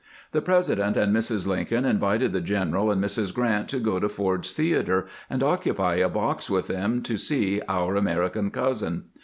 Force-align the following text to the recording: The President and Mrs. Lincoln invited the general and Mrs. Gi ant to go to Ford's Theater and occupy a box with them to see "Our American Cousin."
The 0.31 0.41
President 0.41 0.97
and 0.97 1.15
Mrs. 1.15 1.45
Lincoln 1.45 1.85
invited 1.85 2.33
the 2.33 2.41
general 2.41 2.89
and 2.89 2.99
Mrs. 3.03 3.35
Gi 3.35 3.41
ant 3.43 3.69
to 3.69 3.77
go 3.79 3.99
to 3.99 4.09
Ford's 4.09 4.51
Theater 4.51 5.05
and 5.29 5.43
occupy 5.43 5.97
a 5.97 6.09
box 6.09 6.49
with 6.49 6.65
them 6.65 7.03
to 7.03 7.17
see 7.17 7.61
"Our 7.69 7.95
American 7.95 8.49
Cousin." 8.49 9.03